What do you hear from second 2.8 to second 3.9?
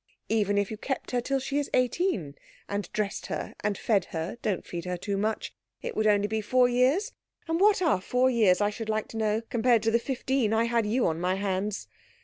dressed her and